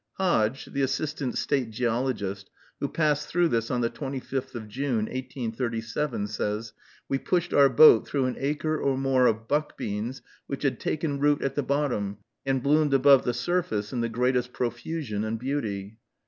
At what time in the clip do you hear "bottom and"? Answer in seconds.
11.61-12.63